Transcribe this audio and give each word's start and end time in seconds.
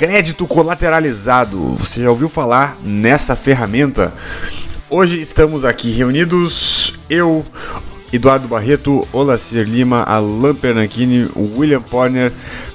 crédito 0.00 0.46
colateralizado. 0.46 1.74
Você 1.74 2.00
já 2.00 2.08
ouviu 2.08 2.26
falar 2.26 2.78
nessa 2.82 3.36
ferramenta? 3.36 4.14
Hoje 4.88 5.20
estamos 5.20 5.62
aqui 5.62 5.90
reunidos, 5.90 6.98
eu, 7.10 7.44
Eduardo 8.10 8.48
Barreto, 8.48 9.06
Olacir 9.12 9.68
Lima, 9.68 10.02
Alan 10.04 10.54
Pernanchini, 10.54 11.28
William 11.36 11.82
Porner, 11.82 12.32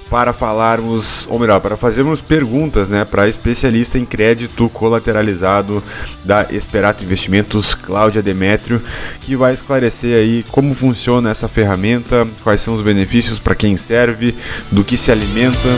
para 0.08 0.34
falarmos, 0.34 1.26
ou 1.28 1.40
melhor, 1.40 1.60
para 1.62 1.76
fazermos 1.76 2.22
perguntas 2.22 2.90
né, 2.90 3.04
para 3.04 3.28
especialista 3.28 3.98
em 3.98 4.06
crédito 4.06 4.70
colateralizado 4.70 5.82
da 6.24 6.46
Esperato 6.52 7.04
Investimentos, 7.04 7.74
Cláudia 7.74 8.22
Demétrio, 8.22 8.80
que 9.22 9.36
vai 9.36 9.52
esclarecer 9.52 10.16
aí 10.16 10.46
como 10.52 10.76
funciona 10.76 11.32
essa 11.32 11.48
ferramenta, 11.48 12.28
quais 12.44 12.62
são 12.62 12.76
os 12.76 12.84
benefícios 12.84 13.40
para 13.40 13.56
quem 13.56 13.76
serve, 13.76 14.36
do 14.72 14.84
que 14.84 14.96
se 14.96 15.12
alimenta. 15.12 15.70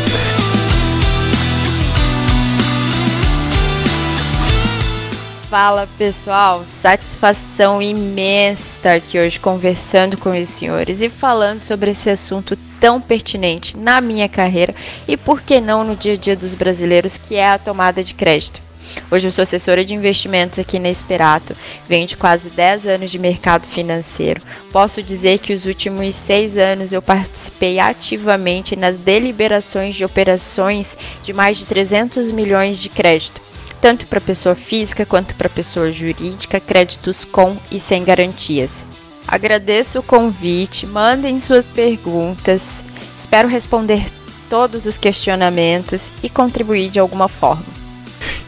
Fala 5.50 5.88
pessoal, 5.98 6.66
satisfação 6.82 7.82
imensa 7.82 8.78
estar 8.78 8.96
aqui 8.96 9.18
hoje 9.18 9.40
conversando 9.40 10.18
com 10.18 10.32
os 10.32 10.50
senhores 10.50 11.02
e 11.02 11.08
falando 11.10 11.64
sobre 11.64 11.92
esse 11.92 12.10
assunto 12.10 12.58
tão 12.82 13.00
pertinente 13.00 13.78
na 13.78 14.02
minha 14.02 14.28
carreira 14.28 14.76
e 15.08 15.16
por 15.16 15.42
que 15.42 15.62
não 15.62 15.86
no 15.86 15.96
dia 15.96 16.16
a 16.16 16.18
dia 16.18 16.36
dos 16.36 16.54
brasileiros, 16.54 17.18
que 17.18 17.36
é 17.38 17.48
a 17.48 17.58
tomada 17.58 18.04
de 18.04 18.14
crédito. 18.14 18.62
Hoje 19.10 19.30
eu 19.30 19.32
sou 19.32 19.44
assessora 19.44 19.86
de 19.86 19.96
investimentos 19.96 20.60
aqui 20.60 20.80
na 20.80 20.90
Esperato, 20.90 21.56
venho 21.88 22.06
de 22.06 22.18
quase 22.18 22.50
10 22.50 22.86
anos 22.86 23.10
de 23.10 23.18
mercado 23.18 23.68
financeiro. 23.68 24.42
Posso 24.74 25.02
dizer 25.02 25.40
que 25.40 25.54
os 25.54 25.66
últimos 25.66 26.14
seis 26.14 26.58
anos 26.58 26.92
eu 26.92 27.02
participei 27.02 27.80
ativamente 27.80 28.76
nas 28.76 28.98
deliberações 28.98 29.96
de 29.96 30.04
operações 30.04 30.98
de 31.24 31.32
mais 31.32 31.56
de 31.56 31.66
300 31.66 32.34
milhões 32.34 32.82
de 32.82 32.90
crédito 32.90 33.48
tanto 33.82 34.08
para 34.08 34.22
pessoa 34.22 34.56
física 34.56 35.06
quanto 35.06 35.36
para 35.36 35.50
pessoa 35.50 35.92
jurídica, 35.92 36.60
créditos 36.60 37.24
com 37.24 37.58
e 37.72 37.80
sem 37.80 38.04
garantias. 38.04 38.88
Agradeço 39.28 40.00
o 40.00 40.04
convite, 40.04 40.86
mandem 40.86 41.40
suas 41.40 41.70
perguntas, 41.70 42.84
espero 43.18 43.48
responder 43.48 44.06
todos 44.50 44.86
os 44.86 44.98
questionamentos 44.98 46.12
e 46.24 46.30
contribuir 46.30 46.90
de 46.90 47.00
alguma 47.00 47.28
forma. 47.28 47.66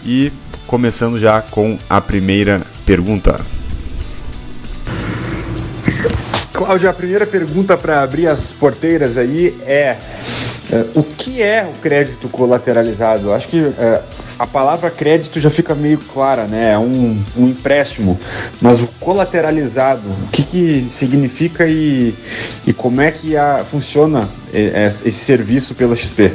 E 0.06 0.32
começando 0.66 1.18
já 1.18 1.42
com 1.42 1.78
a 1.90 2.00
primeira 2.00 2.62
pergunta. 2.86 3.40
Cláudia, 6.54 6.90
a 6.90 6.94
primeira 6.94 7.26
pergunta 7.26 7.78
para 7.78 8.02
abrir 8.02 8.28
as 8.28 8.52
porteiras 8.52 9.18
aí 9.18 9.58
é, 9.66 9.98
é, 10.72 10.86
o 10.94 11.04
que 11.04 11.42
é 11.42 11.64
o 11.64 11.78
crédito 11.80 12.30
colateralizado? 12.30 13.34
Acho 13.34 13.48
que 13.48 13.60
é, 13.60 14.02
a 14.40 14.48
palavra 14.48 14.90
crédito 14.90 15.38
já 15.38 15.50
fica 15.50 15.76
meio 15.76 15.98
clara, 15.98 16.48
né? 16.48 16.72
É 16.72 16.80
um, 16.80 17.22
um 17.36 17.50
empréstimo. 17.50 18.18
Mas 18.62 18.82
o 18.82 18.88
colateralizado, 19.00 20.08
o 20.08 20.28
que, 20.32 20.44
que 20.44 20.88
significa 20.90 21.68
e, 21.68 22.16
e 22.66 22.72
como 22.72 23.02
é 23.02 23.12
que 23.12 23.36
a, 23.36 23.66
funciona 23.70 24.30
esse 24.54 25.12
serviço 25.12 25.76
pela 25.76 25.94
XP? 25.94 26.32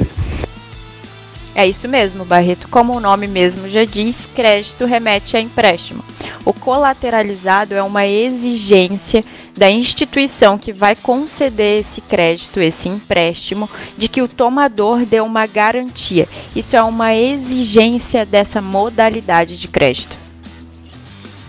É 1.55 1.65
isso 1.65 1.87
mesmo, 1.87 2.23
Barreto. 2.25 2.67
Como 2.67 2.93
o 2.93 2.99
nome 2.99 3.27
mesmo 3.27 3.67
já 3.67 3.85
diz, 3.85 4.27
crédito 4.35 4.85
remete 4.85 5.35
a 5.35 5.41
empréstimo. 5.41 6.03
O 6.43 6.53
colateralizado 6.53 7.73
é 7.73 7.81
uma 7.81 8.05
exigência 8.05 9.23
da 9.55 9.69
instituição 9.69 10.57
que 10.57 10.73
vai 10.73 10.95
conceder 10.95 11.79
esse 11.79 12.01
crédito, 12.01 12.59
esse 12.59 12.89
empréstimo, 12.89 13.69
de 13.97 14.09
que 14.09 14.21
o 14.21 14.27
tomador 14.27 15.05
dê 15.05 15.21
uma 15.21 15.45
garantia. 15.47 16.27
Isso 16.55 16.75
é 16.75 16.83
uma 16.83 17.15
exigência 17.15 18.25
dessa 18.25 18.61
modalidade 18.61 19.57
de 19.57 19.67
crédito. 19.67 20.17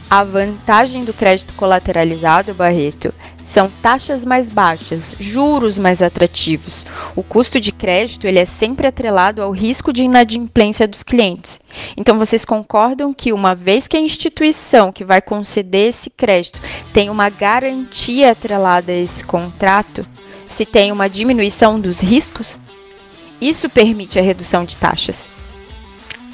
A 0.08 0.22
vantagem 0.22 1.04
do 1.04 1.12
crédito 1.12 1.52
colateralizado, 1.54 2.54
Barreto, 2.54 3.12
são 3.56 3.70
taxas 3.80 4.22
mais 4.22 4.50
baixas, 4.50 5.16
juros 5.18 5.78
mais 5.78 6.02
atrativos. 6.02 6.84
O 7.16 7.22
custo 7.22 7.58
de 7.58 7.72
crédito 7.72 8.26
ele 8.26 8.38
é 8.38 8.44
sempre 8.44 8.86
atrelado 8.86 9.40
ao 9.40 9.50
risco 9.50 9.94
de 9.94 10.02
inadimplência 10.02 10.86
dos 10.86 11.02
clientes. 11.02 11.58
Então 11.96 12.18
vocês 12.18 12.44
concordam 12.44 13.14
que 13.14 13.32
uma 13.32 13.54
vez 13.54 13.88
que 13.88 13.96
a 13.96 14.00
instituição 14.00 14.92
que 14.92 15.06
vai 15.06 15.22
conceder 15.22 15.88
esse 15.88 16.10
crédito 16.10 16.60
tem 16.92 17.08
uma 17.08 17.30
garantia 17.30 18.32
atrelada 18.32 18.92
a 18.92 18.94
esse 18.94 19.24
contrato, 19.24 20.06
se 20.46 20.66
tem 20.66 20.92
uma 20.92 21.08
diminuição 21.08 21.80
dos 21.80 22.00
riscos, 22.00 22.58
isso 23.40 23.70
permite 23.70 24.18
a 24.18 24.22
redução 24.22 24.66
de 24.66 24.76
taxas. 24.76 25.30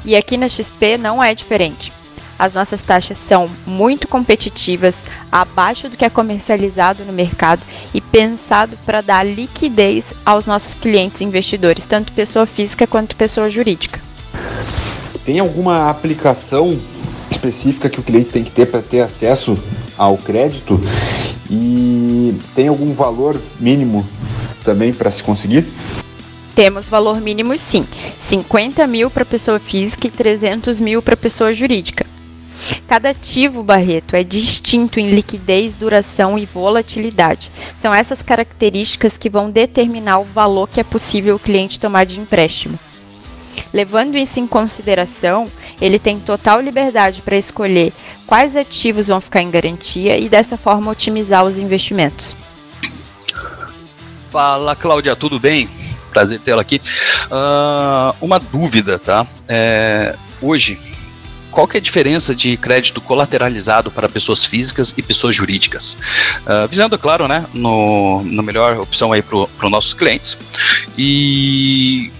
E 0.04 0.16
aqui 0.16 0.36
na 0.36 0.48
XP 0.48 0.98
não 0.98 1.22
é 1.22 1.36
diferente. 1.36 1.92
As 2.42 2.54
nossas 2.54 2.82
taxas 2.82 3.18
são 3.18 3.48
muito 3.64 4.08
competitivas, 4.08 5.04
abaixo 5.30 5.88
do 5.88 5.96
que 5.96 6.04
é 6.04 6.10
comercializado 6.10 7.04
no 7.04 7.12
mercado 7.12 7.62
e 7.94 8.00
pensado 8.00 8.76
para 8.84 9.00
dar 9.00 9.24
liquidez 9.24 10.12
aos 10.26 10.48
nossos 10.48 10.74
clientes 10.74 11.20
investidores, 11.20 11.86
tanto 11.86 12.12
pessoa 12.12 12.44
física 12.44 12.84
quanto 12.84 13.14
pessoa 13.14 13.48
jurídica. 13.48 14.00
Tem 15.24 15.38
alguma 15.38 15.88
aplicação 15.88 16.80
específica 17.30 17.88
que 17.88 18.00
o 18.00 18.02
cliente 18.02 18.30
tem 18.30 18.42
que 18.42 18.50
ter 18.50 18.66
para 18.66 18.82
ter 18.82 19.02
acesso 19.02 19.56
ao 19.96 20.18
crédito? 20.18 20.80
E 21.48 22.36
tem 22.56 22.66
algum 22.66 22.92
valor 22.92 23.40
mínimo 23.60 24.04
também 24.64 24.92
para 24.92 25.12
se 25.12 25.22
conseguir? 25.22 25.64
Temos 26.56 26.88
valor 26.88 27.20
mínimo 27.20 27.56
sim, 27.56 27.86
50 28.18 28.84
mil 28.88 29.08
para 29.08 29.24
pessoa 29.24 29.60
física 29.60 30.08
e 30.08 30.10
300 30.10 30.80
mil 30.80 31.00
para 31.00 31.16
pessoa 31.16 31.52
jurídica. 31.52 32.10
Cada 32.86 33.10
ativo, 33.10 33.62
Barreto, 33.62 34.14
é 34.14 34.22
distinto 34.22 35.00
em 35.00 35.10
liquidez, 35.10 35.74
duração 35.74 36.38
e 36.38 36.46
volatilidade. 36.46 37.50
São 37.78 37.92
essas 37.92 38.22
características 38.22 39.16
que 39.16 39.30
vão 39.30 39.50
determinar 39.50 40.18
o 40.18 40.24
valor 40.24 40.68
que 40.68 40.80
é 40.80 40.84
possível 40.84 41.36
o 41.36 41.40
cliente 41.40 41.80
tomar 41.80 42.04
de 42.04 42.20
empréstimo. 42.20 42.78
Levando 43.72 44.16
isso 44.16 44.40
em 44.40 44.46
consideração, 44.46 45.50
ele 45.80 45.98
tem 45.98 46.20
total 46.20 46.60
liberdade 46.60 47.22
para 47.22 47.36
escolher 47.36 47.92
quais 48.26 48.56
ativos 48.56 49.08
vão 49.08 49.20
ficar 49.20 49.42
em 49.42 49.50
garantia 49.50 50.18
e 50.18 50.28
dessa 50.28 50.56
forma 50.56 50.90
otimizar 50.90 51.44
os 51.44 51.58
investimentos. 51.58 52.34
Fala, 54.30 54.74
Cláudia, 54.74 55.14
tudo 55.14 55.38
bem? 55.38 55.68
Prazer 56.10 56.40
tê-la 56.40 56.62
aqui. 56.62 56.80
Uh, 57.26 58.16
uma 58.20 58.38
dúvida, 58.38 58.98
tá? 58.98 59.26
É, 59.48 60.14
hoje, 60.40 60.78
qual 61.52 61.68
que 61.68 61.76
é 61.76 61.78
a 61.78 61.82
diferença 61.82 62.34
de 62.34 62.56
crédito 62.56 63.00
colateralizado 63.00 63.90
para 63.90 64.08
pessoas 64.08 64.44
físicas 64.44 64.94
e 64.96 65.02
pessoas 65.02 65.36
jurídicas? 65.36 65.96
Uh, 66.46 66.66
visando, 66.66 66.98
claro, 66.98 67.28
né, 67.28 67.46
no, 67.52 68.22
no 68.24 68.42
melhor 68.42 68.78
opção 68.78 69.12
aí 69.12 69.22
para 69.22 69.36
os 69.36 69.70
nossos 69.70 69.92
clientes 69.92 70.38
e 70.96 72.10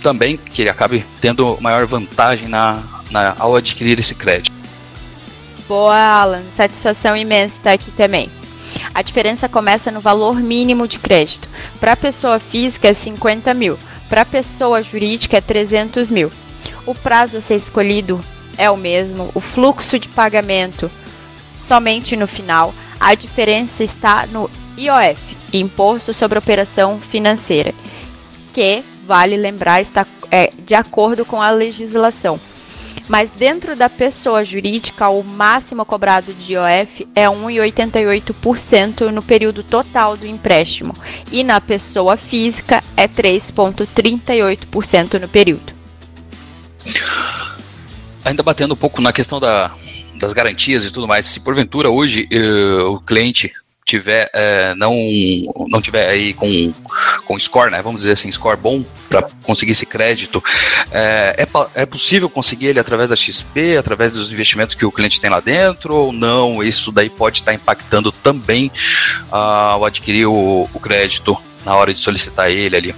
também 0.00 0.36
que 0.36 0.62
ele 0.62 0.68
acabe 0.68 1.06
tendo 1.20 1.56
maior 1.60 1.86
vantagem 1.86 2.48
na, 2.48 2.82
na, 3.10 3.36
ao 3.38 3.54
adquirir 3.54 3.98
esse 3.98 4.14
crédito. 4.14 4.56
Boa, 5.68 5.96
Alan. 5.96 6.42
Satisfação 6.56 7.16
imensa 7.16 7.56
estar 7.56 7.72
aqui 7.72 7.90
também. 7.92 8.30
A 8.94 9.02
diferença 9.02 9.48
começa 9.48 9.90
no 9.90 10.00
valor 10.00 10.36
mínimo 10.36 10.88
de 10.88 10.98
crédito. 10.98 11.48
Para 11.78 11.96
pessoa 11.96 12.38
física 12.38 12.88
é 12.88 12.92
50 12.92 13.52
mil, 13.54 13.78
para 14.08 14.24
pessoa 14.24 14.82
jurídica 14.82 15.36
é 15.36 15.40
300 15.40 16.10
mil. 16.10 16.32
O 16.88 16.94
prazo 16.94 17.36
a 17.36 17.40
ser 17.42 17.56
escolhido 17.56 18.24
é 18.56 18.70
o 18.70 18.76
mesmo, 18.76 19.30
o 19.34 19.40
fluxo 19.40 19.98
de 19.98 20.08
pagamento 20.08 20.90
somente 21.54 22.16
no 22.16 22.26
final. 22.26 22.72
A 22.98 23.14
diferença 23.14 23.84
está 23.84 24.24
no 24.24 24.50
IOF, 24.74 25.20
Imposto 25.52 26.14
sobre 26.14 26.38
Operação 26.38 26.98
Financeira, 26.98 27.74
que, 28.54 28.82
vale 29.06 29.36
lembrar, 29.36 29.82
está 29.82 30.06
é, 30.30 30.50
de 30.64 30.74
acordo 30.74 31.26
com 31.26 31.42
a 31.42 31.50
legislação. 31.50 32.40
Mas 33.06 33.30
dentro 33.32 33.76
da 33.76 33.90
pessoa 33.90 34.42
jurídica, 34.42 35.10
o 35.10 35.22
máximo 35.22 35.84
cobrado 35.84 36.32
de 36.32 36.54
IOF 36.54 37.06
é 37.14 37.26
1,88% 37.26 39.10
no 39.10 39.22
período 39.22 39.62
total 39.62 40.16
do 40.16 40.26
empréstimo, 40.26 40.94
e 41.30 41.44
na 41.44 41.60
pessoa 41.60 42.16
física 42.16 42.82
é 42.96 43.06
3,38% 43.06 45.20
no 45.20 45.28
período. 45.28 45.76
Ainda 48.24 48.42
batendo 48.42 48.74
um 48.74 48.76
pouco 48.76 49.00
na 49.00 49.12
questão 49.12 49.40
da, 49.40 49.72
das 50.20 50.32
garantias 50.32 50.84
e 50.84 50.90
tudo 50.90 51.08
mais, 51.08 51.26
se 51.26 51.40
porventura 51.40 51.90
hoje 51.90 52.28
uh, 52.32 52.92
o 52.92 53.00
cliente 53.00 53.52
tiver 53.88 54.30
uh, 54.34 54.74
não 54.76 54.94
não 55.68 55.80
tiver 55.80 56.10
aí 56.10 56.34
com 56.34 56.74
com 57.24 57.38
score, 57.38 57.70
né? 57.70 57.80
Vamos 57.80 58.02
dizer 58.02 58.12
assim, 58.12 58.30
score 58.30 58.56
bom 58.56 58.84
para 59.08 59.28
conseguir 59.42 59.72
esse 59.72 59.86
crédito, 59.86 60.42
é, 60.90 61.36
é, 61.38 61.82
é, 61.82 61.86
possível 61.86 62.28
conseguir 62.28 62.66
ele 62.66 62.78
através 62.78 63.08
da 63.08 63.16
XP, 63.16 63.78
através 63.78 64.12
dos 64.12 64.30
investimentos 64.30 64.74
que 64.74 64.84
o 64.84 64.92
cliente 64.92 65.20
tem 65.20 65.30
lá 65.30 65.40
dentro 65.40 65.94
ou 65.94 66.12
não? 66.12 66.62
Isso 66.62 66.92
daí 66.92 67.08
pode 67.08 67.38
estar 67.38 67.54
impactando 67.54 68.12
também 68.12 68.70
uh, 69.30 69.34
ao 69.34 69.84
adquirir 69.86 70.26
o, 70.26 70.68
o 70.72 70.80
crédito 70.80 71.36
na 71.64 71.74
hora 71.74 71.92
de 71.92 71.98
solicitar 71.98 72.50
ele 72.50 72.76
ali. 72.76 72.94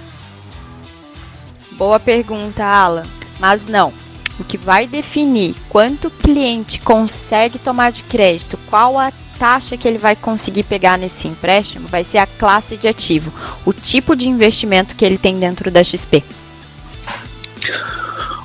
Boa 1.71 1.99
pergunta, 1.99 2.65
Alan. 2.65 3.20
Mas 3.41 3.65
não. 3.65 3.91
O 4.39 4.43
que 4.43 4.57
vai 4.57 4.87
definir 4.87 5.55
quanto 5.67 6.07
o 6.07 6.11
cliente 6.11 6.79
consegue 6.79 7.59
tomar 7.59 7.91
de 7.91 8.03
crédito, 8.03 8.57
qual 8.69 8.97
a 8.97 9.11
taxa 9.37 9.75
que 9.75 9.87
ele 9.87 9.97
vai 9.97 10.15
conseguir 10.15 10.63
pegar 10.63 10.99
nesse 10.99 11.27
empréstimo, 11.27 11.87
vai 11.87 12.03
ser 12.03 12.19
a 12.19 12.27
classe 12.27 12.77
de 12.77 12.87
ativo, 12.87 13.33
o 13.65 13.73
tipo 13.73 14.15
de 14.15 14.29
investimento 14.29 14.95
que 14.95 15.03
ele 15.03 15.17
tem 15.17 15.39
dentro 15.39 15.71
da 15.71 15.83
XP. 15.83 16.23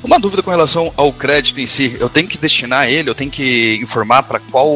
Uma 0.02 0.18
dúvida 0.18 0.42
com 0.42 0.50
relação 0.50 0.92
ao 0.96 1.12
crédito 1.12 1.60
em 1.60 1.66
si, 1.66 1.96
eu 2.00 2.08
tenho 2.08 2.26
que 2.26 2.38
destinar 2.38 2.88
ele, 2.88 3.10
eu 3.10 3.14
tenho 3.14 3.30
que 3.30 3.78
informar 3.82 4.22
para 4.22 4.38
qual 4.38 4.70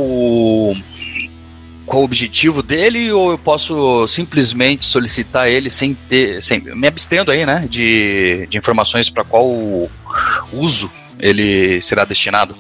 qual 1.91 2.03
o 2.03 2.05
objetivo 2.05 2.63
dele 2.63 3.11
ou 3.11 3.33
eu 3.33 3.39
posso 3.39 4.07
simplesmente 4.07 4.85
solicitar 4.85 5.49
ele 5.49 5.69
sem 5.69 5.93
ter, 5.93 6.41
sem, 6.41 6.61
me 6.61 6.87
abstendo 6.87 7.33
aí, 7.33 7.45
né, 7.45 7.67
de, 7.69 8.47
de 8.49 8.57
informações 8.57 9.11
para 9.11 9.25
qual 9.25 9.45
uso 10.53 10.89
ele 11.19 11.83
será 11.83 12.05
destinado. 12.05 12.57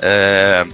É, 0.00 0.66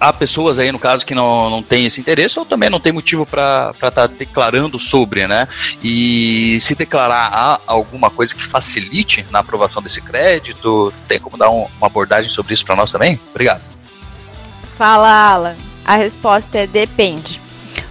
há 0.00 0.12
pessoas 0.12 0.58
aí, 0.58 0.72
no 0.72 0.78
caso, 0.78 1.06
que 1.06 1.14
não, 1.14 1.48
não 1.48 1.62
têm 1.62 1.86
esse 1.86 2.00
interesse 2.00 2.36
ou 2.36 2.44
também 2.44 2.68
não 2.68 2.80
tem 2.80 2.92
motivo 2.92 3.24
para 3.24 3.70
estar 3.74 3.90
tá 3.92 4.06
declarando 4.08 4.76
sobre, 4.76 5.28
né? 5.28 5.46
E 5.84 6.58
se 6.60 6.74
declarar 6.74 7.60
alguma 7.64 8.10
coisa 8.10 8.34
que 8.34 8.42
facilite 8.42 9.24
na 9.30 9.38
aprovação 9.38 9.80
desse 9.80 10.02
crédito, 10.02 10.92
tem 11.06 11.20
como 11.20 11.38
dar 11.38 11.48
um, 11.48 11.68
uma 11.78 11.86
abordagem 11.86 12.28
sobre 12.28 12.54
isso 12.54 12.66
para 12.66 12.74
nós 12.74 12.90
também? 12.90 13.20
Obrigado. 13.30 13.62
Fala, 14.76 15.32
Alan. 15.32 15.71
A 15.84 15.96
resposta 15.96 16.58
é 16.58 16.66
depende. 16.66 17.40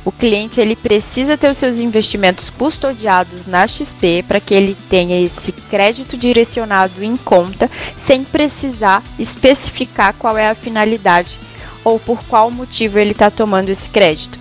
O 0.03 0.11
cliente 0.11 0.59
ele 0.59 0.75
precisa 0.75 1.37
ter 1.37 1.49
os 1.49 1.57
seus 1.57 1.77
investimentos 1.77 2.49
custodiados 2.49 3.45
na 3.45 3.67
XP 3.67 4.23
para 4.27 4.39
que 4.39 4.53
ele 4.53 4.75
tenha 4.89 5.19
esse 5.19 5.51
crédito 5.51 6.17
direcionado 6.17 7.03
em 7.03 7.15
conta, 7.15 7.69
sem 7.97 8.23
precisar 8.23 9.03
especificar 9.19 10.15
qual 10.17 10.37
é 10.37 10.49
a 10.49 10.55
finalidade 10.55 11.37
ou 11.83 11.99
por 11.99 12.23
qual 12.25 12.49
motivo 12.49 12.97
ele 12.97 13.11
está 13.11 13.29
tomando 13.29 13.69
esse 13.69 13.89
crédito, 13.89 14.39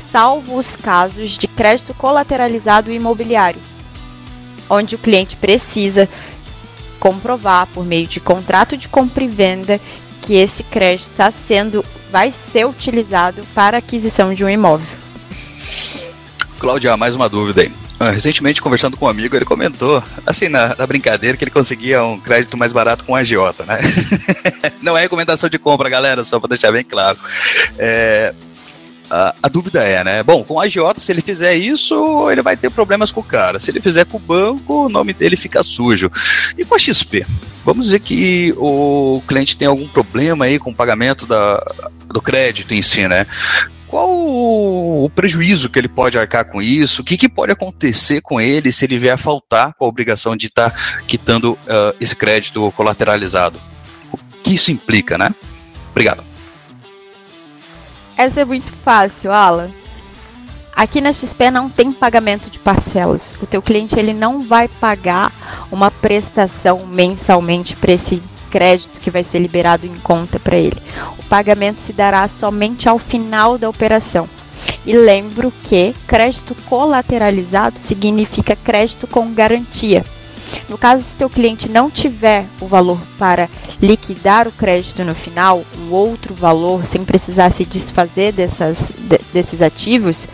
salvo 0.00 0.56
os 0.56 0.76
casos 0.76 1.32
de 1.32 1.46
crédito 1.46 1.94
colateralizado 1.94 2.92
imobiliário, 2.92 3.60
onde 4.68 4.94
o 4.94 4.98
cliente 4.98 5.36
precisa 5.36 6.08
comprovar 6.98 7.66
por 7.66 7.84
meio 7.84 8.06
de 8.06 8.20
contrato 8.20 8.76
de 8.76 8.88
compra 8.88 9.24
e 9.24 9.28
venda 9.28 9.80
que 10.22 10.34
esse 10.34 10.62
crédito 10.62 11.10
está 11.10 11.30
sendo 11.30 11.84
vai 12.10 12.32
ser 12.32 12.64
utilizado 12.64 13.42
para 13.54 13.78
aquisição 13.78 14.32
de 14.32 14.44
um 14.44 14.48
imóvel. 14.48 14.86
Cláudia, 16.58 16.96
mais 16.96 17.16
uma 17.16 17.28
dúvida 17.28 17.62
aí. 17.62 17.72
Ah, 17.98 18.10
recentemente, 18.10 18.62
conversando 18.62 18.96
com 18.96 19.06
um 19.06 19.08
amigo, 19.08 19.36
ele 19.36 19.44
comentou, 19.44 20.02
assim, 20.26 20.48
na, 20.48 20.74
na, 20.76 20.86
brincadeira, 20.86 21.36
que 21.36 21.44
ele 21.44 21.50
conseguia 21.50 22.02
um 22.02 22.18
crédito 22.18 22.56
mais 22.56 22.72
barato 22.72 23.04
com 23.04 23.14
a 23.14 23.20
agiota, 23.20 23.64
né? 23.64 23.78
Não 24.82 24.96
é 24.96 25.02
recomendação 25.02 25.48
de 25.48 25.58
compra, 25.58 25.88
galera, 25.88 26.24
só 26.24 26.40
para 26.40 26.48
deixar 26.48 26.72
bem 26.72 26.84
claro. 26.84 27.18
É, 27.78 28.34
a, 29.10 29.34
a, 29.42 29.48
dúvida 29.48 29.84
é, 29.84 30.02
né? 30.02 30.22
Bom, 30.22 30.42
com 30.42 30.58
a 30.58 30.64
agiota, 30.64 31.00
se 31.00 31.12
ele 31.12 31.20
fizer 31.20 31.54
isso, 31.54 32.30
ele 32.30 32.42
vai 32.42 32.56
ter 32.56 32.70
problemas 32.70 33.10
com 33.10 33.20
o 33.20 33.24
cara. 33.24 33.58
Se 33.58 33.70
ele 33.70 33.80
fizer 33.80 34.04
com 34.04 34.16
o 34.16 34.20
banco, 34.20 34.86
o 34.86 34.88
nome 34.88 35.12
dele 35.12 35.36
fica 35.36 35.62
sujo. 35.62 36.10
E 36.56 36.64
com 36.64 36.74
a 36.74 36.78
XP? 36.78 37.24
Vamos 37.64 37.86
dizer 37.86 38.00
que 38.00 38.54
o 38.56 39.22
cliente 39.26 39.56
tem 39.56 39.68
algum 39.68 39.86
problema 39.86 40.46
aí 40.46 40.58
com 40.58 40.70
o 40.70 40.74
pagamento 40.74 41.26
da, 41.26 41.62
do 42.08 42.20
crédito 42.20 42.74
em 42.74 42.82
si, 42.82 43.06
né? 43.06 43.26
Qual 43.86 44.08
o 44.08 45.10
prejuízo 45.14 45.68
que 45.68 45.78
ele 45.78 45.88
pode 45.88 46.18
arcar 46.18 46.46
com 46.46 46.62
isso? 46.62 47.02
O 47.02 47.04
que, 47.04 47.16
que 47.16 47.28
pode 47.28 47.52
acontecer 47.52 48.22
com 48.22 48.40
ele 48.40 48.72
se 48.72 48.86
ele 48.86 48.98
vier 48.98 49.14
a 49.14 49.18
faltar 49.18 49.74
com 49.74 49.84
a 49.84 49.88
obrigação 49.88 50.34
de 50.34 50.46
estar 50.46 50.70
tá 50.70 50.78
quitando 51.06 51.52
uh, 51.52 51.94
esse 52.00 52.16
crédito 52.16 52.72
colateralizado? 52.72 53.60
O 54.10 54.18
que 54.42 54.54
isso 54.54 54.72
implica, 54.72 55.18
né? 55.18 55.32
Obrigado. 55.90 56.24
Essa 58.16 58.40
é 58.40 58.44
muito 58.44 58.72
fácil, 58.82 59.30
Alan. 59.30 59.70
Aqui 60.74 61.00
na 61.00 61.12
XP 61.12 61.50
não 61.50 61.68
tem 61.68 61.92
pagamento 61.92 62.48
de 62.48 62.58
parcelas. 62.58 63.34
O 63.42 63.46
teu 63.46 63.60
cliente 63.60 63.98
ele 63.98 64.14
não 64.14 64.42
vai 64.42 64.68
pagar 64.68 65.30
uma 65.72 65.90
prestação 65.90 66.86
mensalmente 66.86 67.74
para 67.74 67.92
esse 67.92 68.22
crédito 68.50 69.00
que 69.00 69.10
vai 69.10 69.24
ser 69.24 69.38
liberado 69.38 69.86
em 69.86 69.94
conta 69.96 70.38
para 70.38 70.58
ele. 70.58 70.76
O 71.18 71.22
pagamento 71.24 71.80
se 71.80 71.94
dará 71.94 72.28
somente 72.28 72.88
ao 72.88 72.98
final 72.98 73.56
da 73.56 73.68
operação. 73.68 74.28
E 74.84 74.92
lembro 74.92 75.52
que 75.64 75.94
crédito 76.06 76.54
colateralizado 76.68 77.78
significa 77.78 78.54
crédito 78.54 79.06
com 79.06 79.32
garantia. 79.32 80.04
No 80.68 80.76
caso, 80.76 81.02
se 81.02 81.16
teu 81.16 81.30
cliente 81.30 81.68
não 81.68 81.90
tiver 81.90 82.44
o 82.60 82.66
valor 82.66 83.00
para 83.18 83.48
liquidar 83.80 84.46
o 84.46 84.52
crédito 84.52 85.02
no 85.02 85.14
final, 85.14 85.64
um 85.78 85.92
outro 85.92 86.34
valor, 86.34 86.84
sem 86.84 87.04
precisar 87.04 87.50
se 87.50 87.64
desfazer 87.64 88.32
dessas, 88.32 88.92
de, 88.98 89.18
desses 89.32 89.62
ativos, 89.62 90.28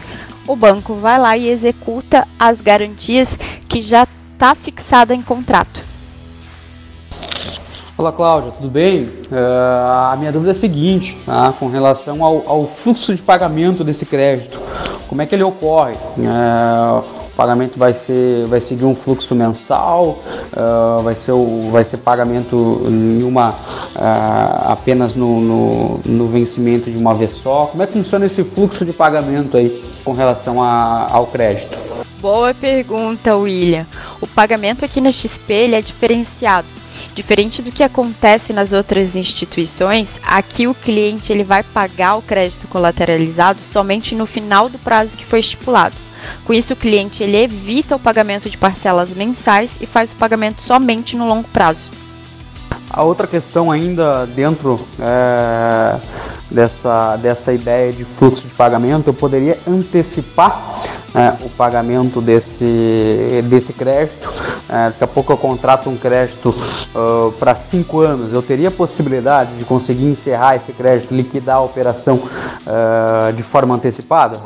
o 0.46 0.56
banco 0.56 0.94
vai 0.94 1.18
lá 1.20 1.36
e 1.36 1.48
executa 1.48 2.26
as 2.38 2.60
garantias 2.60 3.38
que 3.68 3.80
já 3.80 4.06
está 4.38 4.54
fixada 4.54 5.12
em 5.12 5.20
contrato. 5.20 5.80
Olá 7.96 8.12
Cláudia, 8.12 8.52
tudo 8.52 8.70
bem? 8.70 9.02
Uh, 9.02 10.12
a 10.12 10.16
minha 10.16 10.30
dúvida 10.30 10.52
é 10.52 10.54
a 10.54 10.54
seguinte, 10.54 11.18
tá? 11.26 11.52
com 11.58 11.68
relação 11.68 12.22
ao, 12.22 12.48
ao, 12.48 12.68
fluxo 12.68 13.12
de 13.12 13.20
pagamento 13.20 13.82
desse 13.82 14.06
crédito, 14.06 14.60
como 15.08 15.20
é 15.20 15.26
que 15.26 15.34
ele 15.34 15.42
ocorre? 15.42 15.94
Uh, 16.16 17.00
o 17.00 17.36
pagamento 17.36 17.76
vai 17.76 17.92
ser, 17.92 18.46
vai 18.46 18.60
seguir 18.60 18.84
um 18.84 18.94
fluxo 18.94 19.34
mensal, 19.34 20.20
uh, 20.52 21.02
vai, 21.02 21.16
ser 21.16 21.32
o, 21.32 21.70
vai 21.72 21.82
ser 21.82 21.96
pagamento 21.96 22.84
em 22.86 23.24
uma, 23.24 23.56
apenas 24.68 25.16
no, 25.16 25.40
no, 25.40 26.00
no, 26.04 26.28
vencimento 26.28 26.88
de 26.88 26.96
uma 26.96 27.12
vez 27.12 27.32
só? 27.32 27.66
Como 27.66 27.82
é 27.82 27.88
que 27.88 27.92
funciona 27.94 28.26
esse 28.26 28.44
fluxo 28.44 28.84
de 28.84 28.92
pagamento 28.92 29.56
aí 29.56 29.82
com 30.04 30.12
relação 30.12 30.62
a, 30.62 31.08
ao 31.10 31.26
crédito? 31.26 31.76
Boa 32.20 32.52
pergunta, 32.52 33.36
William. 33.36 33.86
Pagamento 34.38 34.84
aqui 34.84 35.00
na 35.00 35.10
XP 35.10 35.52
ele 35.52 35.74
é 35.74 35.82
diferenciado 35.82 36.68
Diferente 37.12 37.60
do 37.60 37.72
que 37.72 37.82
acontece 37.82 38.52
nas 38.52 38.72
outras 38.72 39.16
instituições, 39.16 40.20
aqui 40.22 40.68
o 40.68 40.74
cliente 40.74 41.32
ele 41.32 41.42
vai 41.42 41.64
pagar 41.64 42.14
o 42.14 42.22
crédito 42.22 42.68
colateralizado 42.68 43.60
somente 43.60 44.14
no 44.14 44.26
final 44.26 44.68
do 44.68 44.78
prazo 44.78 45.16
que 45.16 45.24
foi 45.24 45.40
estipulado. 45.40 45.96
Com 46.44 46.52
isso, 46.52 46.72
o 46.72 46.76
cliente 46.76 47.24
ele 47.24 47.36
evita 47.36 47.96
o 47.96 47.98
pagamento 47.98 48.48
de 48.48 48.56
parcelas 48.56 49.10
mensais 49.10 49.76
e 49.80 49.86
faz 49.86 50.12
o 50.12 50.16
pagamento 50.16 50.62
somente 50.62 51.16
no 51.16 51.26
longo 51.26 51.48
prazo. 51.48 51.90
A 52.90 53.02
outra 53.02 53.26
questão 53.26 53.72
ainda 53.72 54.24
dentro 54.26 54.86
é, 55.00 55.98
dessa, 56.50 57.16
dessa 57.16 57.52
ideia 57.52 57.92
de 57.92 58.04
fluxo 58.04 58.46
de 58.46 58.54
pagamento, 58.54 59.08
eu 59.08 59.14
poderia 59.14 59.58
antecipar 59.66 60.80
é, 61.14 61.44
o 61.44 61.48
pagamento 61.48 62.20
desse, 62.20 63.42
desse 63.44 63.72
crédito. 63.72 64.30
É, 64.68 64.86
daqui 64.86 65.04
a 65.04 65.06
pouco 65.06 65.32
eu 65.32 65.36
contrato 65.36 65.88
um 65.88 65.96
crédito 65.96 66.50
uh, 66.50 67.32
para 67.32 67.54
cinco 67.54 68.00
anos. 68.00 68.32
Eu 68.32 68.42
teria 68.42 68.68
a 68.68 68.70
possibilidade 68.70 69.56
de 69.56 69.64
conseguir 69.64 70.04
encerrar 70.04 70.56
esse 70.56 70.72
crédito, 70.72 71.14
liquidar 71.14 71.56
a 71.56 71.62
operação 71.62 72.16
uh, 72.16 73.32
de 73.32 73.42
forma 73.42 73.74
antecipada? 73.74 74.40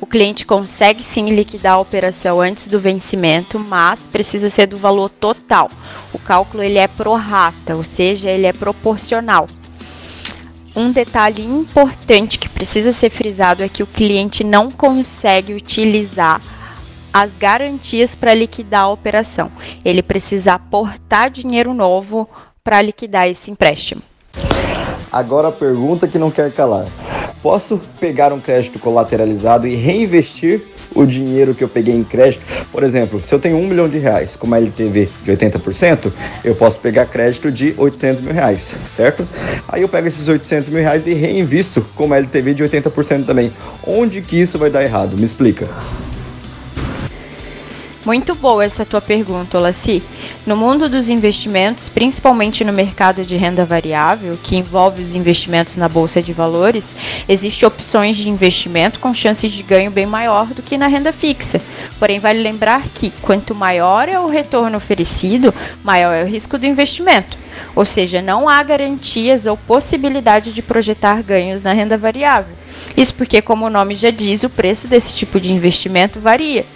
O 0.00 0.06
cliente 0.06 0.44
consegue 0.44 1.02
sim 1.02 1.30
liquidar 1.30 1.74
a 1.74 1.78
operação 1.78 2.40
antes 2.40 2.68
do 2.68 2.78
vencimento, 2.78 3.58
mas 3.58 4.06
precisa 4.06 4.50
ser 4.50 4.66
do 4.66 4.76
valor 4.76 5.08
total. 5.08 5.70
O 6.12 6.18
cálculo 6.18 6.62
ele 6.62 6.76
é 6.76 6.88
pro 6.88 7.14
rata, 7.14 7.74
ou 7.74 7.84
seja, 7.84 8.28
ele 8.28 8.44
é 8.44 8.52
proporcional. 8.52 9.48
Um 10.74 10.90
detalhe 10.90 11.44
importante 11.44 12.38
que 12.38 12.48
precisa 12.48 12.92
ser 12.92 13.10
frisado 13.10 13.62
é 13.62 13.68
que 13.68 13.82
o 13.82 13.86
cliente 13.86 14.42
não 14.42 14.70
consegue 14.70 15.52
utilizar 15.52 16.40
as 17.12 17.36
garantias 17.36 18.14
para 18.14 18.32
liquidar 18.32 18.84
a 18.84 18.88
operação. 18.88 19.52
Ele 19.84 20.02
precisa 20.02 20.54
aportar 20.54 21.30
dinheiro 21.30 21.74
novo 21.74 22.26
para 22.64 22.80
liquidar 22.80 23.28
esse 23.28 23.50
empréstimo. 23.50 24.00
Agora 25.10 25.48
a 25.48 25.52
pergunta 25.52 26.08
que 26.08 26.18
não 26.18 26.30
quer 26.30 26.50
calar. 26.54 26.86
Posso 27.42 27.80
pegar 27.98 28.32
um 28.32 28.40
crédito 28.40 28.78
colateralizado 28.78 29.66
e 29.66 29.74
reinvestir 29.74 30.62
o 30.94 31.04
dinheiro 31.04 31.54
que 31.54 31.64
eu 31.64 31.68
peguei 31.68 31.94
em 31.94 32.04
crédito? 32.04 32.44
Por 32.70 32.84
exemplo, 32.84 33.20
se 33.20 33.34
eu 33.34 33.40
tenho 33.40 33.56
um 33.56 33.66
milhão 33.66 33.88
de 33.88 33.98
reais 33.98 34.36
com 34.36 34.46
uma 34.46 34.58
LTV 34.58 35.08
de 35.24 35.32
80%, 35.32 36.12
eu 36.44 36.54
posso 36.54 36.78
pegar 36.78 37.06
crédito 37.06 37.50
de 37.50 37.74
800 37.76 38.22
mil 38.22 38.32
reais, 38.32 38.72
certo? 38.94 39.26
Aí 39.68 39.82
eu 39.82 39.88
pego 39.88 40.06
esses 40.06 40.28
800 40.28 40.68
mil 40.68 40.80
reais 40.80 41.06
e 41.06 41.14
reinvisto 41.14 41.84
com 41.96 42.04
uma 42.04 42.16
LTV 42.16 42.54
de 42.54 42.62
80% 42.62 43.26
também. 43.26 43.52
Onde 43.84 44.22
que 44.22 44.40
isso 44.40 44.56
vai 44.56 44.70
dar 44.70 44.84
errado? 44.84 45.16
Me 45.16 45.24
explica. 45.24 45.66
Muito 48.04 48.34
boa 48.34 48.64
essa 48.64 48.84
tua 48.84 49.00
pergunta, 49.00 49.56
Olaci. 49.56 50.02
No 50.44 50.56
mundo 50.56 50.88
dos 50.88 51.08
investimentos, 51.08 51.88
principalmente 51.88 52.64
no 52.64 52.72
mercado 52.72 53.24
de 53.24 53.36
renda 53.36 53.64
variável, 53.64 54.36
que 54.42 54.56
envolve 54.56 55.00
os 55.00 55.14
investimentos 55.14 55.76
na 55.76 55.88
bolsa 55.88 56.20
de 56.20 56.32
valores, 56.32 56.96
existem 57.28 57.64
opções 57.64 58.16
de 58.16 58.28
investimento 58.28 58.98
com 58.98 59.14
chances 59.14 59.52
de 59.52 59.62
ganho 59.62 59.88
bem 59.88 60.04
maior 60.04 60.46
do 60.46 60.62
que 60.62 60.76
na 60.76 60.88
renda 60.88 61.12
fixa. 61.12 61.60
Porém, 62.00 62.18
vale 62.18 62.42
lembrar 62.42 62.82
que 62.92 63.12
quanto 63.22 63.54
maior 63.54 64.08
é 64.08 64.18
o 64.18 64.26
retorno 64.26 64.78
oferecido, 64.78 65.54
maior 65.84 66.12
é 66.12 66.24
o 66.24 66.28
risco 66.28 66.58
do 66.58 66.66
investimento. 66.66 67.38
Ou 67.76 67.84
seja, 67.84 68.20
não 68.20 68.48
há 68.48 68.60
garantias 68.64 69.46
ou 69.46 69.56
possibilidade 69.56 70.52
de 70.52 70.60
projetar 70.60 71.22
ganhos 71.22 71.62
na 71.62 71.72
renda 71.72 71.96
variável. 71.96 72.56
Isso 72.96 73.14
porque, 73.14 73.40
como 73.40 73.66
o 73.66 73.70
nome 73.70 73.94
já 73.94 74.10
diz, 74.10 74.42
o 74.42 74.50
preço 74.50 74.88
desse 74.88 75.14
tipo 75.14 75.38
de 75.38 75.52
investimento 75.52 76.18
varia. 76.18 76.66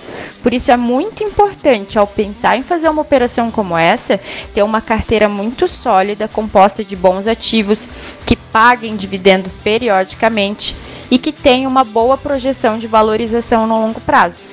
Por 0.47 0.55
isso 0.55 0.71
é 0.71 0.76
muito 0.76 1.25
importante, 1.25 1.99
ao 1.99 2.07
pensar 2.07 2.57
em 2.57 2.62
fazer 2.62 2.88
uma 2.88 3.03
operação 3.03 3.50
como 3.50 3.76
essa, 3.76 4.21
ter 4.55 4.62
uma 4.62 4.81
carteira 4.81 5.29
muito 5.29 5.67
sólida, 5.67 6.29
composta 6.29 6.85
de 6.85 6.95
bons 6.95 7.26
ativos, 7.26 7.88
que 8.25 8.37
paguem 8.37 8.95
dividendos 8.95 9.57
periodicamente 9.57 10.76
e 11.11 11.19
que 11.19 11.33
tenha 11.33 11.69
uma 11.69 11.83
boa 11.83 12.17
projeção 12.17 12.79
de 12.79 12.87
valorização 12.87 13.67
no 13.67 13.81
longo 13.81 14.00
prazo. 14.00 14.45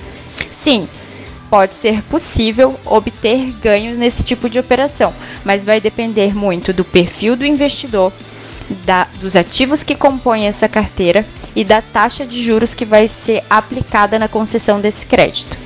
Sim, 0.50 0.90
pode 1.48 1.76
ser 1.76 2.02
possível 2.02 2.76
obter 2.88 3.52
ganhos 3.62 3.96
nesse 3.96 4.24
tipo 4.24 4.50
de 4.50 4.58
operação, 4.58 5.14
mas 5.46 5.64
vai 5.64 5.80
depender 5.80 6.36
muito 6.36 6.74
do 6.74 6.84
perfil 6.84 7.36
do 7.36 7.46
investidor, 7.46 8.12
da, 8.84 9.06
dos 9.22 9.36
ativos 9.36 9.84
que 9.84 9.94
compõem 9.94 10.48
essa 10.48 10.68
carteira 10.68 11.24
e 11.56 11.64
da 11.64 11.84
taxa 11.84 12.26
de 12.26 12.42
juros 12.42 12.74
que 12.74 12.84
vai 12.84 13.08
ser 13.08 13.44
aplicada 13.48 14.18
na 14.18 14.28
concessão 14.28 14.82
desse 14.82 15.06
crédito. 15.06 15.63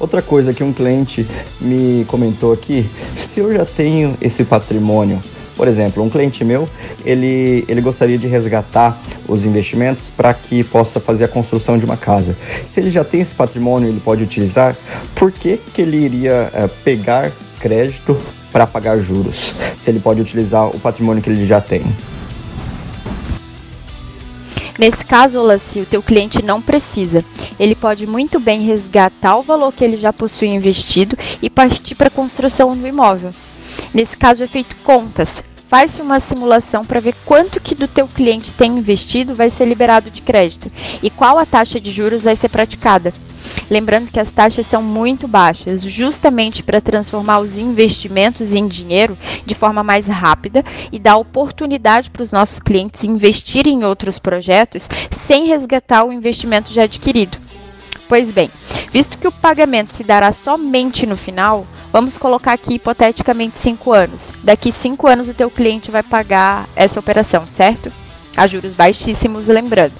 Outra 0.00 0.22
coisa 0.22 0.54
que 0.54 0.64
um 0.64 0.72
cliente 0.72 1.28
me 1.60 2.06
comentou 2.06 2.54
aqui, 2.54 2.88
se 3.14 3.38
eu 3.38 3.52
já 3.52 3.66
tenho 3.66 4.16
esse 4.18 4.42
patrimônio, 4.42 5.22
por 5.54 5.68
exemplo, 5.68 6.02
um 6.02 6.08
cliente 6.08 6.42
meu, 6.42 6.66
ele, 7.04 7.66
ele 7.68 7.82
gostaria 7.82 8.16
de 8.16 8.26
resgatar 8.26 8.98
os 9.28 9.44
investimentos 9.44 10.08
para 10.08 10.32
que 10.32 10.64
possa 10.64 10.98
fazer 10.98 11.24
a 11.24 11.28
construção 11.28 11.76
de 11.76 11.84
uma 11.84 11.98
casa. 11.98 12.34
Se 12.70 12.80
ele 12.80 12.90
já 12.90 13.04
tem 13.04 13.20
esse 13.20 13.34
patrimônio, 13.34 13.90
ele 13.90 14.00
pode 14.00 14.22
utilizar, 14.22 14.74
por 15.14 15.30
que, 15.30 15.58
que 15.74 15.82
ele 15.82 15.98
iria 15.98 16.50
é, 16.54 16.66
pegar 16.82 17.30
crédito 17.60 18.16
para 18.50 18.66
pagar 18.66 18.98
juros, 19.00 19.54
se 19.84 19.90
ele 19.90 20.00
pode 20.00 20.18
utilizar 20.18 20.66
o 20.68 20.80
patrimônio 20.80 21.22
que 21.22 21.28
ele 21.28 21.46
já 21.46 21.60
tem? 21.60 21.84
Nesse 24.80 25.04
caso, 25.04 25.42
o 25.42 25.84
teu 25.84 26.02
cliente 26.02 26.42
não 26.42 26.62
precisa. 26.62 27.22
Ele 27.58 27.74
pode 27.74 28.06
muito 28.06 28.40
bem 28.40 28.62
resgatar 28.62 29.36
o 29.36 29.42
valor 29.42 29.74
que 29.74 29.84
ele 29.84 29.98
já 29.98 30.10
possui 30.10 30.48
investido 30.48 31.18
e 31.42 31.50
partir 31.50 31.94
para 31.94 32.08
a 32.08 32.10
construção 32.10 32.74
do 32.74 32.86
imóvel. 32.88 33.34
Nesse 33.92 34.16
caso 34.16 34.42
é 34.42 34.46
feito 34.46 34.74
contas. 34.76 35.44
Faz-se 35.68 36.00
uma 36.00 36.18
simulação 36.18 36.82
para 36.82 36.98
ver 36.98 37.14
quanto 37.26 37.60
que 37.60 37.74
do 37.74 37.86
teu 37.86 38.08
cliente 38.08 38.54
tem 38.54 38.78
investido 38.78 39.34
vai 39.34 39.50
ser 39.50 39.66
liberado 39.66 40.10
de 40.10 40.22
crédito 40.22 40.72
e 41.02 41.10
qual 41.10 41.38
a 41.38 41.44
taxa 41.44 41.78
de 41.78 41.90
juros 41.90 42.22
vai 42.22 42.34
ser 42.34 42.48
praticada. 42.48 43.12
Lembrando 43.70 44.10
que 44.10 44.20
as 44.20 44.30
taxas 44.30 44.66
são 44.66 44.82
muito 44.82 45.28
baixas, 45.28 45.82
justamente 45.82 46.62
para 46.62 46.80
transformar 46.80 47.38
os 47.40 47.56
investimentos 47.56 48.52
em 48.52 48.66
dinheiro 48.66 49.16
de 49.44 49.54
forma 49.54 49.82
mais 49.82 50.06
rápida 50.06 50.64
e 50.90 50.98
dar 50.98 51.16
oportunidade 51.16 52.10
para 52.10 52.22
os 52.22 52.32
nossos 52.32 52.58
clientes 52.58 53.04
investirem 53.04 53.80
em 53.80 53.84
outros 53.84 54.18
projetos 54.18 54.88
sem 55.16 55.46
resgatar 55.46 56.04
o 56.04 56.12
investimento 56.12 56.72
já 56.72 56.84
adquirido. 56.84 57.38
Pois 58.08 58.32
bem, 58.32 58.50
visto 58.90 59.16
que 59.16 59.28
o 59.28 59.32
pagamento 59.32 59.94
se 59.94 60.02
dará 60.02 60.32
somente 60.32 61.06
no 61.06 61.16
final, 61.16 61.64
vamos 61.92 62.18
colocar 62.18 62.54
aqui 62.54 62.74
hipoteticamente 62.74 63.56
5 63.56 63.92
anos. 63.92 64.32
Daqui 64.42 64.72
5 64.72 65.06
anos 65.06 65.28
o 65.28 65.34
teu 65.34 65.48
cliente 65.48 65.92
vai 65.92 66.02
pagar 66.02 66.68
essa 66.74 66.98
operação, 66.98 67.46
certo? 67.46 67.92
A 68.36 68.48
juros 68.48 68.74
baixíssimos, 68.74 69.46
lembrando. 69.46 69.94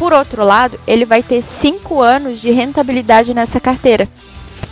Por 0.00 0.14
outro 0.14 0.42
lado, 0.42 0.80
ele 0.86 1.04
vai 1.04 1.22
ter 1.22 1.42
5 1.42 2.00
anos 2.00 2.40
de 2.40 2.50
rentabilidade 2.50 3.34
nessa 3.34 3.60
carteira. 3.60 4.08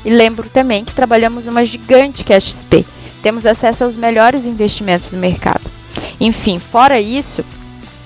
E 0.02 0.08
lembro 0.08 0.48
também 0.48 0.86
que 0.86 0.94
trabalhamos 0.94 1.46
uma 1.46 1.66
gigante 1.66 2.24
que 2.24 2.32
é 2.32 2.40
XP. 2.40 2.86
Temos 3.22 3.44
acesso 3.44 3.84
aos 3.84 3.94
melhores 3.94 4.46
investimentos 4.46 5.10
do 5.10 5.18
mercado. 5.18 5.60
Enfim, 6.18 6.58
fora 6.58 6.98
isso, 6.98 7.44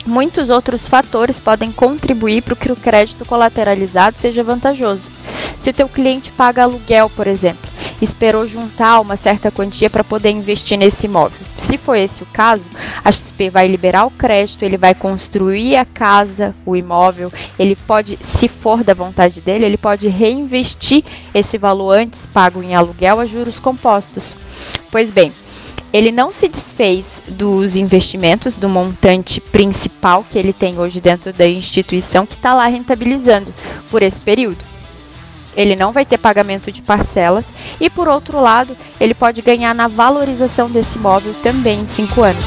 muitos 0.04 0.50
outros 0.50 0.88
fatores 0.88 1.38
podem 1.38 1.70
contribuir 1.70 2.42
para 2.42 2.56
que 2.56 2.72
o 2.72 2.74
crédito 2.74 3.24
colateralizado 3.24 4.18
seja 4.18 4.42
vantajoso. 4.42 5.08
Se 5.58 5.70
o 5.70 5.72
teu 5.72 5.88
cliente 5.88 6.32
paga 6.32 6.64
aluguel, 6.64 7.08
por 7.08 7.28
exemplo, 7.28 7.70
esperou 8.02 8.46
juntar 8.46 9.00
uma 9.00 9.16
certa 9.16 9.50
quantia 9.50 9.88
para 9.88 10.02
poder 10.02 10.30
investir 10.30 10.76
nesse 10.76 11.06
imóvel. 11.06 11.38
Se 11.58 11.78
for 11.78 11.94
esse 11.94 12.22
o 12.22 12.26
caso, 12.26 12.68
a 13.04 13.12
XP 13.12 13.48
vai 13.48 13.68
liberar 13.68 14.04
o 14.06 14.10
crédito, 14.10 14.64
ele 14.64 14.76
vai 14.76 14.94
construir 14.94 15.76
a 15.76 15.84
casa, 15.84 16.54
o 16.66 16.74
imóvel, 16.74 17.32
ele 17.58 17.76
pode, 17.76 18.16
se 18.16 18.48
for 18.48 18.82
da 18.82 18.92
vontade 18.92 19.40
dele, 19.40 19.64
ele 19.64 19.76
pode 19.76 20.08
reinvestir 20.08 21.04
esse 21.32 21.56
valor 21.56 21.92
antes 21.92 22.26
pago 22.26 22.62
em 22.62 22.74
aluguel 22.74 23.20
a 23.20 23.26
juros 23.26 23.60
compostos. 23.60 24.36
Pois 24.90 25.10
bem, 25.10 25.32
ele 25.92 26.10
não 26.10 26.32
se 26.32 26.48
desfez 26.48 27.22
dos 27.28 27.76
investimentos, 27.76 28.56
do 28.56 28.68
montante 28.68 29.40
principal 29.40 30.24
que 30.28 30.38
ele 30.38 30.52
tem 30.52 30.78
hoje 30.78 31.00
dentro 31.00 31.32
da 31.32 31.46
instituição 31.46 32.26
que 32.26 32.34
está 32.34 32.52
lá 32.54 32.66
rentabilizando 32.66 33.52
por 33.90 34.02
esse 34.02 34.20
período 34.20 34.71
ele 35.56 35.76
não 35.76 35.92
vai 35.92 36.04
ter 36.04 36.18
pagamento 36.18 36.70
de 36.72 36.82
parcelas 36.82 37.46
e 37.80 37.90
por 37.90 38.08
outro 38.08 38.40
lado, 38.40 38.76
ele 39.00 39.14
pode 39.14 39.42
ganhar 39.42 39.74
na 39.74 39.88
valorização 39.88 40.70
desse 40.70 40.96
imóvel 40.96 41.34
também 41.42 41.80
em 41.80 41.88
5 41.88 42.22
anos. 42.22 42.44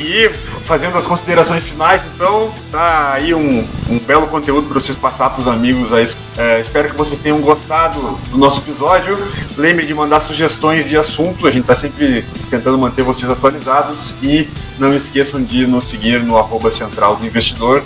E 0.00 0.47
fazendo 0.68 0.98
as 0.98 1.06
considerações 1.06 1.64
finais, 1.64 2.02
então, 2.14 2.52
tá 2.70 3.14
aí 3.14 3.34
um, 3.34 3.66
um 3.88 3.98
belo 3.98 4.26
conteúdo 4.26 4.68
para 4.68 4.78
vocês 4.78 4.96
passar 4.96 5.30
para 5.30 5.40
os 5.40 5.48
amigos 5.48 5.94
aí. 5.94 6.06
É, 6.36 6.60
espero 6.60 6.90
que 6.90 6.96
vocês 6.96 7.18
tenham 7.18 7.40
gostado 7.40 8.18
do 8.30 8.36
nosso 8.36 8.60
episódio. 8.60 9.16
Lembre 9.56 9.86
de 9.86 9.94
mandar 9.94 10.20
sugestões 10.20 10.86
de 10.86 10.94
assunto, 10.94 11.46
a 11.46 11.50
gente 11.50 11.62
está 11.62 11.74
sempre 11.74 12.22
tentando 12.50 12.76
manter 12.76 13.02
vocês 13.02 13.30
atualizados. 13.30 14.14
E 14.22 14.46
não 14.78 14.94
esqueçam 14.94 15.42
de 15.42 15.66
nos 15.66 15.88
seguir 15.88 16.22
no 16.22 16.36
arroba 16.36 16.70
central 16.70 17.16
do 17.16 17.24
investidor, 17.24 17.82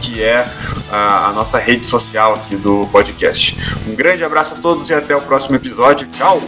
que 0.00 0.22
é 0.22 0.48
a, 0.90 1.28
a 1.28 1.32
nossa 1.32 1.58
rede 1.58 1.86
social 1.86 2.32
aqui 2.32 2.56
do 2.56 2.88
podcast. 2.90 3.58
Um 3.86 3.94
grande 3.94 4.24
abraço 4.24 4.54
a 4.54 4.56
todos 4.56 4.88
e 4.88 4.94
até 4.94 5.14
o 5.14 5.20
próximo 5.20 5.54
episódio. 5.54 6.08
Tchau! 6.08 6.40